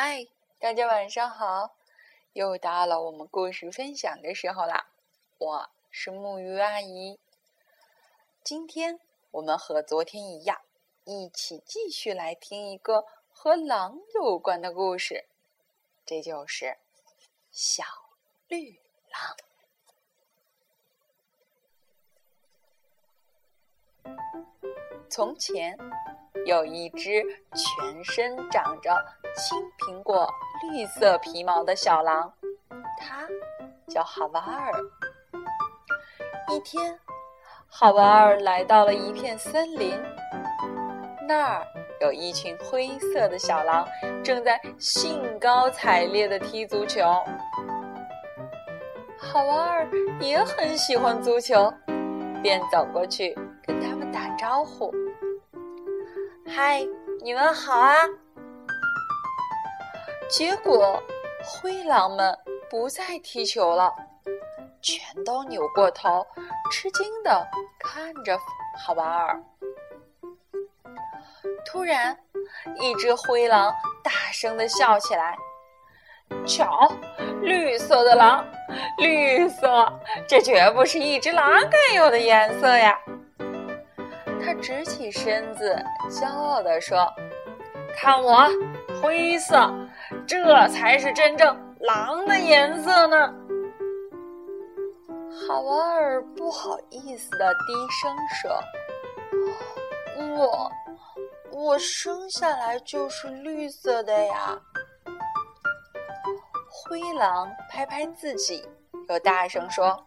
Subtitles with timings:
[0.00, 0.28] 嗨，
[0.60, 1.74] 大家晚上好！
[2.32, 4.86] 又到了我们故事分享的时候啦。
[5.38, 7.18] 我是木鱼阿姨。
[8.44, 9.00] 今天
[9.32, 10.60] 我们和昨天一样，
[11.04, 15.24] 一起继续来听一个和狼有关的故事。
[16.06, 16.78] 这就是
[17.50, 17.82] 小
[18.46, 18.80] 绿
[19.10, 19.36] 狼。
[25.10, 25.76] 从前
[26.48, 27.22] 有一只
[27.52, 28.90] 全身长着
[29.36, 30.26] 青苹果
[30.72, 32.32] 绿色皮毛的小狼，
[32.98, 33.28] 它
[33.86, 34.72] 叫哈瓦尔。
[36.48, 36.98] 一天，
[37.68, 39.92] 哈瓦尔来到了一片森林，
[41.28, 41.66] 那儿
[42.00, 43.86] 有一群灰色的小狼
[44.24, 47.04] 正在兴高采烈地踢足球。
[49.18, 49.86] 哈瓦尔
[50.18, 51.70] 也很喜欢足球，
[52.42, 54.90] 便走过去跟他们打招呼
[56.48, 56.82] ：“嗨，
[57.22, 57.94] 你们好啊！”
[60.30, 61.02] 结果，
[61.44, 62.36] 灰狼们
[62.70, 63.94] 不再踢球了，
[64.80, 66.26] 全都扭过头，
[66.72, 67.46] 吃惊的
[67.78, 68.38] 看着
[68.78, 69.40] 哈瓦尔。
[71.66, 72.18] 突然，
[72.80, 75.36] 一只灰狼大声的笑起来
[76.46, 76.90] ：“瞧，
[77.42, 78.42] 绿色的狼，
[78.96, 79.86] 绿色，
[80.26, 82.97] 这绝不是一只狼该有的颜色呀！”
[84.60, 85.76] 直起身子，
[86.10, 87.12] 骄傲地说
[87.96, 88.46] ：“看我，
[89.00, 89.72] 灰色。”
[90.26, 93.32] 这才是真正狼的颜色呢！
[95.30, 98.60] 哈瓦尔不好意思的低声说
[100.36, 100.70] ：“我，
[101.52, 104.58] 我生下来就是绿色的呀。”
[106.70, 108.66] 灰狼拍拍自己，
[109.08, 110.04] 又大声说：“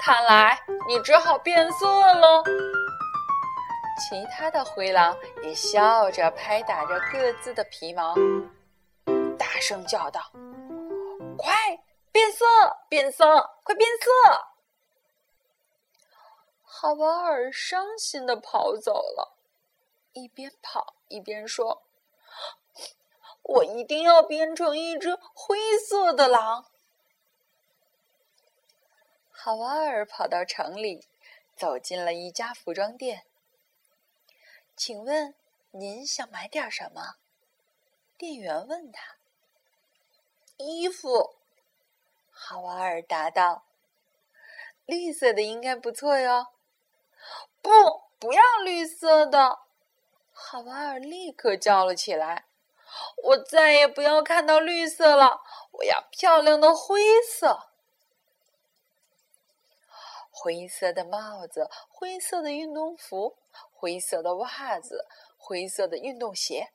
[0.00, 2.42] 看来你只好变色喽。”
[3.98, 8.14] 其他的灰狼也笑着拍打着各自的皮毛，
[9.38, 10.20] 大声叫道
[11.38, 11.54] ：“快
[12.12, 12.44] 变色，
[12.90, 13.24] 变色，
[13.64, 14.10] 快变色！”
[16.62, 19.38] 哈瓦尔伤心的跑走了，
[20.12, 21.82] 一边跑一边说
[23.42, 26.66] ：“我一定要变成一只灰色的狼。”
[29.46, 31.06] 哈瓦尔跑到城里，
[31.54, 33.22] 走进了一家服装店。
[34.76, 35.36] 请问
[35.70, 37.14] 您想买点什么？
[38.18, 39.18] 店员问他。
[40.56, 41.36] 衣服，
[42.32, 43.62] 哈瓦尔答道。
[44.84, 46.48] 绿色的应该不错哟。
[47.62, 47.70] 不，
[48.18, 49.60] 不要绿色的！
[50.32, 52.46] 哈瓦尔立刻叫了起来。
[53.22, 55.40] 我再也不要看到绿色了，
[55.70, 57.68] 我要漂亮的灰色。
[60.38, 63.38] 灰色的帽子，灰色的运动服。
[63.72, 65.06] 灰色的袜子，
[65.38, 66.72] 灰色的运动鞋，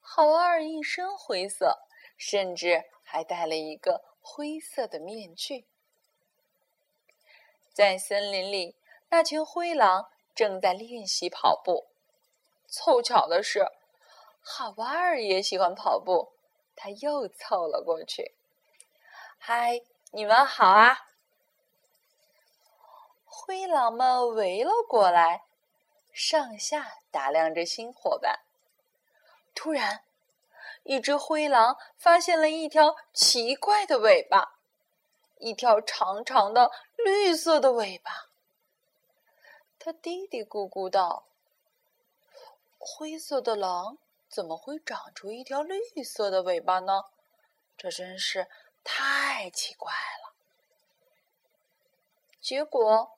[0.00, 1.80] 哈瓦尔一身灰色，
[2.16, 5.66] 甚至还戴了一个灰色的面具。
[7.72, 8.76] 在森林里，
[9.08, 11.86] 那群灰狼正在练习跑步。
[12.68, 13.66] 凑巧的是，
[14.40, 16.32] 哈瓦尔也喜欢跑步，
[16.76, 18.34] 他又凑了过去。
[19.38, 19.80] “嗨，
[20.12, 21.06] 你们好啊！”
[23.42, 25.44] 灰狼们围了过来。
[26.12, 28.40] 上下打量着新伙伴，
[29.54, 30.04] 突然，
[30.82, 34.58] 一只灰狼发现了一条奇怪的尾巴，
[35.38, 38.28] 一条长长的绿色的尾巴。
[39.78, 41.24] 他嘀嘀咕咕道
[42.78, 43.96] ：“灰色的狼
[44.28, 47.04] 怎么会长出一条绿色的尾巴呢？
[47.76, 48.46] 这真是
[48.84, 50.34] 太奇怪了。”
[52.42, 53.16] 结果，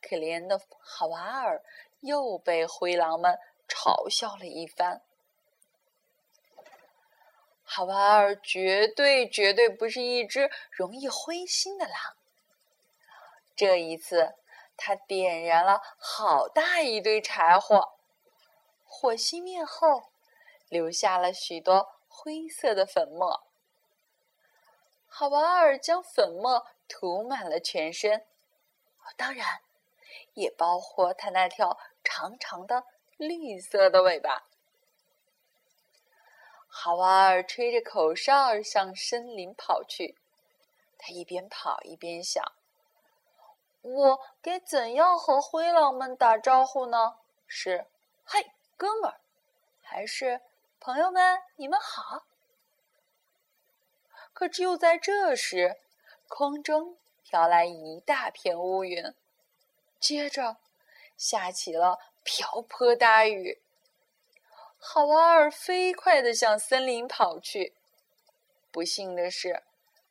[0.00, 1.62] 可怜的哈瓦尔。
[2.02, 3.38] 又被灰狼们
[3.68, 5.02] 嘲笑了一番。
[7.62, 12.16] 哈瓦尔绝对绝对不是一只容易灰心的狼。
[13.54, 14.34] 这一次，
[14.78, 17.98] 他点燃了好大一堆柴火，
[18.86, 20.04] 火熄灭后，
[20.70, 23.44] 留下了许多灰色的粉末。
[25.06, 28.26] 哈瓦尔将粉末涂满了全身，
[29.18, 29.60] 当然，
[30.34, 31.78] 也包括他那条。
[32.02, 32.86] 长长的
[33.18, 34.46] 绿色的尾巴，
[36.66, 40.16] 哈瓦尔吹着口哨向森林跑去。
[40.98, 42.42] 他一边跑一边想
[43.82, 47.18] ：“我该怎样和灰狼们打招呼呢？
[47.46, 47.86] 是
[48.24, 49.20] ‘嘿，哥们儿’，
[49.82, 50.40] 还是
[50.80, 52.24] ‘朋友们，你们好’？”
[54.32, 55.76] 可只有在这时，
[56.28, 59.14] 空中飘来一大片乌云，
[60.00, 60.56] 接着。
[61.16, 63.60] 下起了瓢泼大雨，
[64.78, 67.74] 好娃儿飞快地向森林跑去。
[68.70, 69.62] 不幸的是，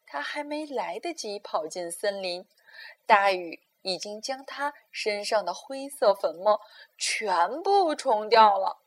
[0.05, 2.45] 他还没来得及跑进森林，
[3.07, 6.61] 大雨已经将他身上的灰色粉末
[6.95, 8.77] 全部冲掉了。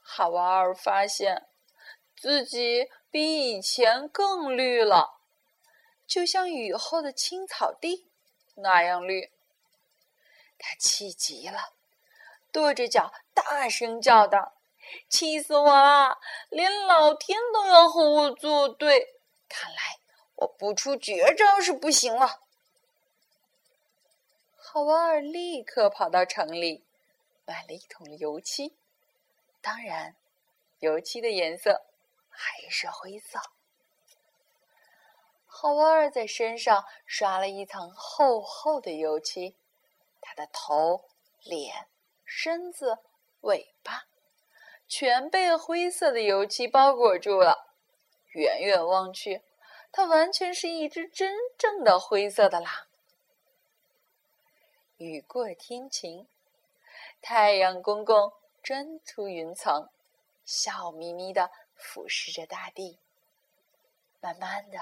[0.00, 1.48] 好娃儿发现
[2.16, 5.18] 自己比以前更绿了，
[6.06, 8.07] 就像雨后的青草地
[8.58, 9.30] 那样绿。
[10.58, 11.74] 他气极了。
[12.50, 14.54] 跺着脚，大声叫道
[15.08, 16.18] ：“气死我了！
[16.48, 19.14] 连老天都要和我作对，
[19.48, 19.98] 看来
[20.36, 22.40] 我不出绝招是不行了。”
[24.56, 26.84] 好娃儿立刻跑到城里，
[27.44, 28.76] 买了一桶油漆。
[29.60, 30.16] 当然，
[30.80, 31.84] 油漆的颜色
[32.30, 33.38] 还是灰色。
[35.60, 39.56] 好娃儿在身上刷了一层厚厚的油漆，
[40.20, 41.00] 他的头、
[41.42, 41.88] 脸。
[42.24, 42.98] 身子、
[43.40, 44.04] 尾巴
[44.86, 47.74] 全被灰色的油漆包裹住了。
[48.34, 49.42] 远远望去，
[49.90, 52.72] 它完全是一只真正的灰色的狼。
[54.98, 56.28] 雨过天晴，
[57.20, 58.32] 太阳公公
[58.62, 59.88] 钻出云层，
[60.44, 63.00] 笑眯眯的俯视着大地。
[64.20, 64.78] 慢慢的，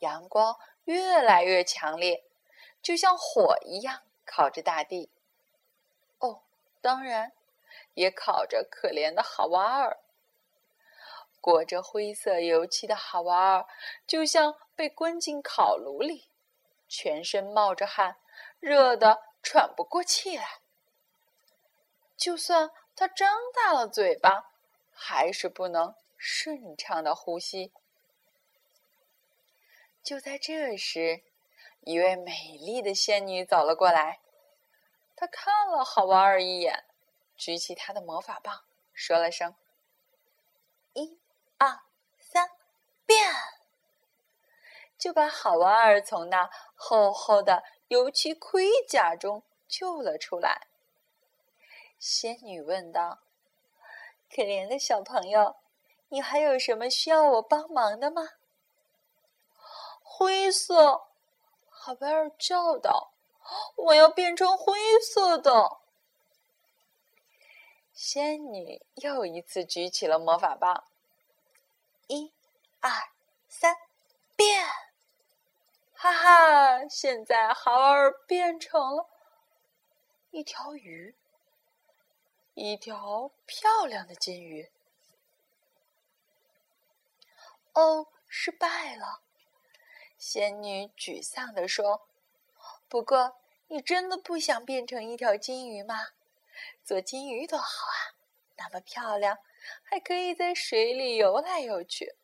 [0.00, 0.54] 阳光
[0.84, 2.24] 越来越强烈，
[2.82, 5.10] 就像火一样烤着大地。
[6.18, 6.42] 哦
[6.82, 7.32] 当然，
[7.94, 9.98] 也烤着可怜的好娃儿。
[11.40, 13.66] 裹着灰色油漆的好娃儿，
[14.06, 16.28] 就像被关进烤炉里，
[16.88, 18.16] 全身冒着汗，
[18.58, 20.60] 热得喘不过气来。
[22.16, 24.50] 就算他张大了嘴巴，
[24.92, 27.72] 还是不能顺畅的呼吸。
[30.02, 31.22] 就在这时，
[31.82, 34.20] 一位美丽的仙女走了过来。
[35.14, 36.84] 她看了好娃儿一眼，
[37.36, 38.64] 举起她的魔法棒，
[38.94, 39.54] 说了声
[40.94, 41.20] ：“一、
[41.58, 41.80] 二、
[42.18, 42.50] 三，
[43.04, 43.30] 变！”
[44.98, 50.68] 就把好娃儿从那厚厚的油漆盔甲中救了出来。
[51.98, 53.20] 仙女问道
[54.34, 55.56] ：“可怜的小朋友，
[56.08, 58.22] 你还有什么需要我帮忙的吗？”
[60.12, 61.06] 灰色，
[61.68, 63.12] 好娃儿叫道。
[63.76, 65.78] 我要变成灰色的。
[67.94, 70.84] 仙女又一次举起了魔法棒，
[72.08, 72.32] 一、
[72.80, 72.90] 二、
[73.48, 73.76] 三，
[74.34, 74.66] 变！
[75.94, 79.08] 哈哈，现在豪儿变成了
[80.30, 81.14] 一条鱼，
[82.54, 84.70] 一条漂亮的金鱼。
[87.74, 89.22] 哦，失败了！
[90.20, 92.06] 仙女沮丧地说。
[92.90, 93.38] 不过，
[93.68, 96.08] 你真的不想变成一条金鱼吗？
[96.84, 98.20] 做金鱼多好啊，
[98.58, 99.38] 那么漂亮，
[99.82, 102.16] 还可以在水里游来游去。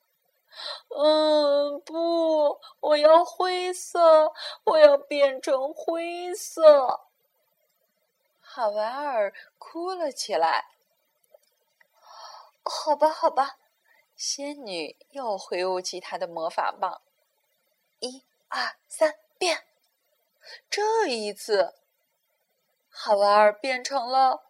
[0.95, 4.35] 嗯，不，我要灰色，
[4.65, 7.09] 我要变成灰色。
[8.41, 10.67] 好娃儿哭了起来。
[12.63, 13.57] 好吧，好吧，
[14.17, 17.01] 仙女又挥舞起她的魔法棒，
[17.99, 19.67] 一、二、三，变！
[20.71, 21.75] 这一次，
[22.89, 24.45] 好娃儿变成了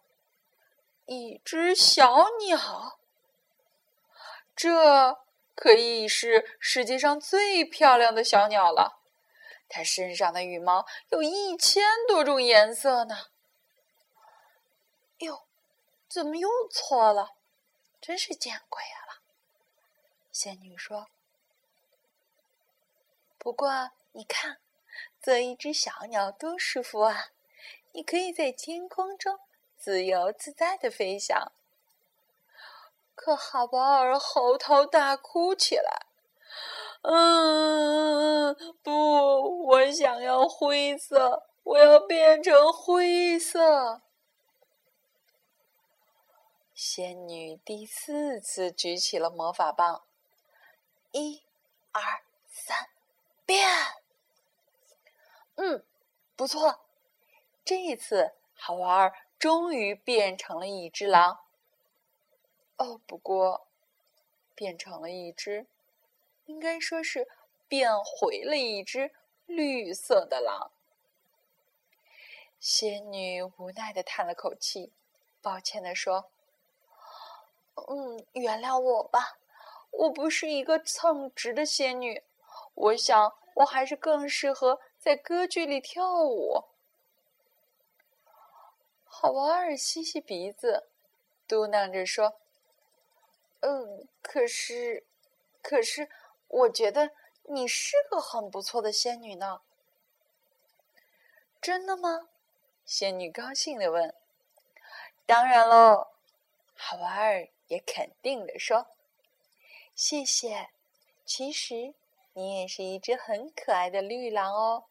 [1.05, 2.99] 一只小鸟。
[4.55, 5.17] 这
[5.55, 9.01] 可以是世界上最漂亮的小鸟了。
[9.69, 13.15] 它身上的羽毛有一千多种颜色呢。
[15.19, 15.47] 哟，
[16.07, 17.31] 怎么又错了？
[17.99, 19.21] 真是见鬼了！
[20.31, 21.07] 仙女说
[23.47, 24.57] ：“不过你看。”
[25.21, 27.27] 做一只小鸟多舒服啊！
[27.91, 29.39] 你可以在天空中
[29.77, 31.51] 自由自在的飞翔。
[33.13, 36.05] 可哈巴尔嚎啕大哭起来
[37.03, 44.01] ：“嗯，不，我想要灰色，我要变成灰色。”
[46.73, 50.03] 仙女第四次举起了魔法棒，
[51.11, 51.43] 一、
[51.91, 52.01] 二、
[52.49, 52.89] 三，
[53.47, 53.65] 变！
[55.55, 55.83] 嗯，
[56.35, 56.81] 不错，
[57.65, 61.39] 这一次好娃儿终于变成了一只狼。
[62.75, 63.67] 哦，不过
[64.53, 65.65] 变成了一只，
[66.45, 67.27] 应该说是
[67.69, 70.69] 变回了一只绿色的狼。
[72.59, 74.91] 仙女无奈的叹了口气，
[75.41, 76.29] 抱歉的说
[77.87, 79.39] ：“嗯，原谅我吧，
[79.91, 82.23] 我不是一个称职的仙女。
[82.77, 86.65] 我想，我还是更适合。”在歌剧里跳舞，
[89.05, 90.89] 好娃儿吸吸鼻子，
[91.47, 92.41] 嘟囔着说
[93.61, 95.05] ：“嗯，可是，
[95.61, 96.09] 可是，
[96.47, 97.11] 我觉得
[97.43, 99.61] 你是个很不错的仙女呢。”
[101.61, 102.27] 真的吗？
[102.85, 104.13] 仙女高兴的问。
[105.25, 106.07] “当然喽。”
[106.75, 108.87] 好娃儿也肯定的说
[109.95, 110.69] ：“谢谢。
[111.23, 111.93] 其实
[112.37, 114.83] 你也是一只很可爱的绿狼哦。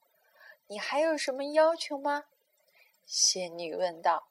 [0.67, 2.25] 你还有什么要求吗？”
[3.07, 4.26] 仙女问道。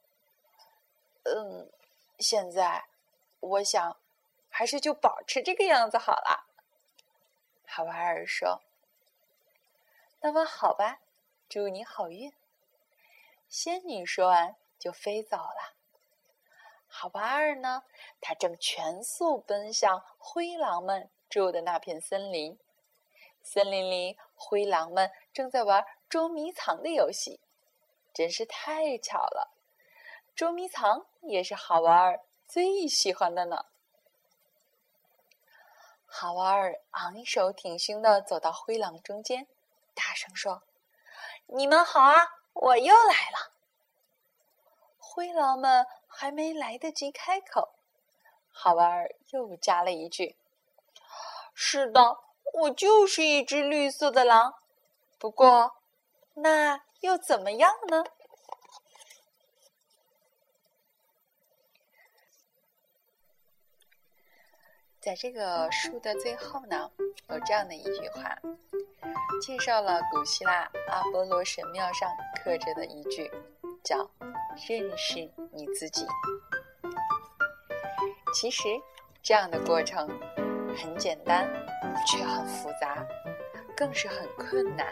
[1.23, 1.71] “嗯，
[2.19, 2.83] 现在
[3.39, 3.95] 我想
[4.49, 6.45] 还是就保持这个样子好了。”
[7.65, 8.61] 好娃儿说。
[10.19, 10.99] “那么好吧，
[11.47, 12.33] 祝你好运。”
[13.47, 15.73] 仙女说完就飞走了。
[16.85, 17.83] 好娃儿呢？
[18.19, 22.59] 他正全速奔向灰狼们住的那片森林。
[23.45, 27.39] 森林里，灰狼们正在玩捉迷藏的游戏，
[28.11, 29.51] 真是太巧了。
[30.35, 33.65] 捉迷藏也是好玩儿最喜欢的呢。
[36.07, 39.47] 好玩儿昂首挺胸的走到灰狼中间，
[39.93, 40.63] 大声说
[41.45, 42.15] ：“你们好啊，
[42.53, 43.53] 我又来了。”
[44.97, 47.75] 灰狼们还没来得及开口，
[48.51, 50.35] 好玩儿又加了一句
[51.53, 52.17] ：“是的，
[52.55, 54.53] 我就是一只绿色的狼。
[55.19, 55.71] 不过，
[56.35, 58.03] 那又怎么样呢？”
[64.99, 66.89] 在这个书的最后呢，
[67.29, 68.35] 有这样的一句话，
[69.41, 72.09] 介绍了古希腊阿波罗神庙上
[72.41, 73.31] 刻着的一句，
[73.83, 74.09] 叫。
[74.69, 76.07] 认识你自己。
[78.33, 78.63] 其实，
[79.21, 80.07] 这样的过程
[80.75, 81.47] 很简单，
[82.05, 83.05] 却很复杂，
[83.75, 84.87] 更是很困难。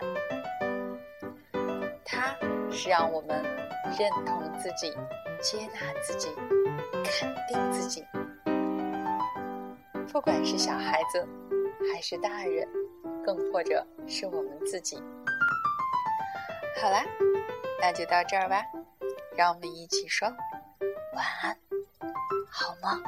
[2.06, 2.36] 它
[2.72, 3.44] 是让我们
[3.98, 4.92] 认同自己、
[5.42, 6.34] 接纳自己、
[7.04, 8.06] 肯定自己。
[10.12, 11.28] 不管是小孩子，
[11.92, 12.68] 还是大人，
[13.26, 15.02] 更或者是我们自己。
[16.82, 17.04] 好啦，
[17.82, 18.64] 那就到这儿吧。
[19.36, 21.58] 让我们一起说晚安，
[22.50, 23.02] 好吗？